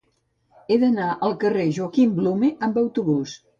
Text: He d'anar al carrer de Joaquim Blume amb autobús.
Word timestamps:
He 0.69 0.77
d'anar 0.83 1.09
al 1.27 1.37
carrer 1.45 1.67
de 1.69 1.77
Joaquim 1.77 2.17
Blume 2.19 2.53
amb 2.71 2.83
autobús. 2.87 3.39